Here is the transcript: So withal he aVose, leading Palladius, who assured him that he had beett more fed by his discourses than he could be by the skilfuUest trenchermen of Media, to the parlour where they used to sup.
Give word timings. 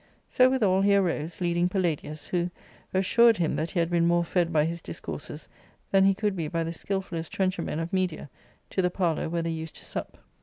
So 0.27 0.49
withal 0.49 0.81
he 0.81 0.93
aVose, 0.93 1.41
leading 1.41 1.69
Palladius, 1.69 2.25
who 2.25 2.49
assured 2.91 3.37
him 3.37 3.55
that 3.57 3.69
he 3.69 3.77
had 3.79 3.91
beett 3.91 4.01
more 4.01 4.23
fed 4.23 4.51
by 4.51 4.65
his 4.65 4.81
discourses 4.81 5.47
than 5.91 6.05
he 6.05 6.15
could 6.15 6.35
be 6.35 6.47
by 6.47 6.63
the 6.63 6.71
skilfuUest 6.71 7.29
trenchermen 7.29 7.79
of 7.79 7.93
Media, 7.93 8.27
to 8.71 8.81
the 8.81 8.89
parlour 8.89 9.29
where 9.29 9.43
they 9.43 9.51
used 9.51 9.75
to 9.75 9.85
sup. 9.85 10.17